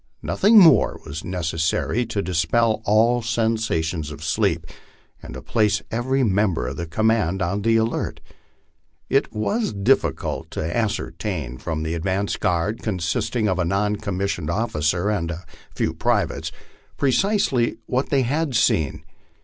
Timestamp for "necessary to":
1.23-2.23